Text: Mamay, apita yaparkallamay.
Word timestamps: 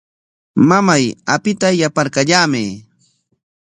Mamay, 0.69 1.05
apita 1.35 1.67
yaparkallamay. 1.81 2.67